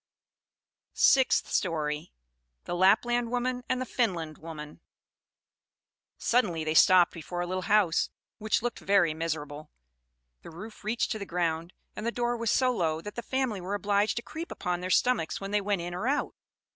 [0.95, 2.11] SIXTH STORY.
[2.63, 4.81] The Lapland Woman and the Finland Woman
[6.17, 8.09] Suddenly they stopped before a little house,
[8.39, 9.69] which looked very miserable.
[10.41, 13.61] The roof reached to the ground; and the door was so low, that the family
[13.61, 16.33] were obliged to creep upon their stomachs when they went in or out.